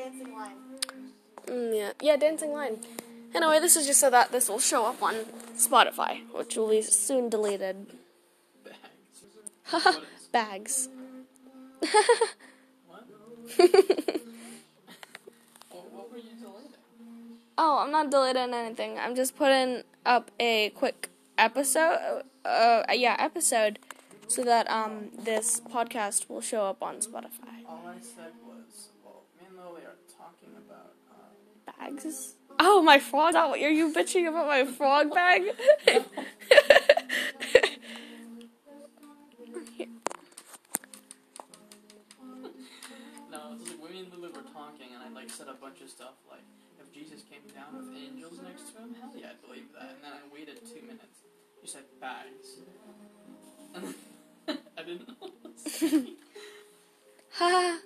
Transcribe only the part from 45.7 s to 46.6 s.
of stuff like,